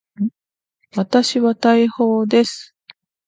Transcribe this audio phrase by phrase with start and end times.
[0.95, 2.73] 私は大砲です。